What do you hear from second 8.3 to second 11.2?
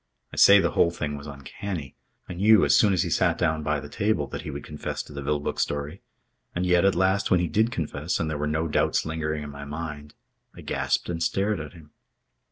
were no doubts lingering in my mind, I gasped